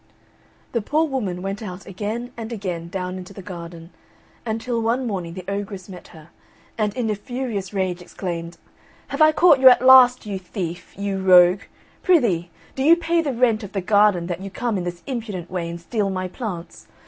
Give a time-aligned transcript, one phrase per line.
[0.71, 3.91] The poor woman went again and again down into the garden,
[4.47, 6.29] until one morning the ogress met her,
[6.75, 8.57] and in a furious rage exclaimed,
[9.09, 11.61] "Have I caught you at last, you thief, you rogue;
[12.01, 15.51] prithee, do you pay the rent of the garden that you come in this impudent
[15.51, 16.87] way and steal my plants?